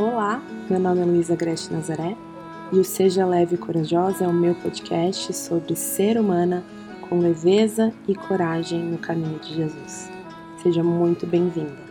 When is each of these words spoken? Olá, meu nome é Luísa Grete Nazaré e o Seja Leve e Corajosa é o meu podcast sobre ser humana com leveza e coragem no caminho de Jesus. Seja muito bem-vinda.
Olá, 0.00 0.42
meu 0.70 0.80
nome 0.80 1.02
é 1.02 1.04
Luísa 1.04 1.36
Grete 1.36 1.70
Nazaré 1.70 2.16
e 2.72 2.78
o 2.78 2.84
Seja 2.84 3.26
Leve 3.26 3.56
e 3.56 3.58
Corajosa 3.58 4.24
é 4.24 4.26
o 4.26 4.32
meu 4.32 4.54
podcast 4.54 5.30
sobre 5.34 5.76
ser 5.76 6.18
humana 6.18 6.64
com 7.06 7.18
leveza 7.18 7.92
e 8.08 8.14
coragem 8.14 8.82
no 8.82 8.96
caminho 8.96 9.38
de 9.40 9.56
Jesus. 9.56 10.10
Seja 10.62 10.82
muito 10.82 11.26
bem-vinda. 11.26 11.89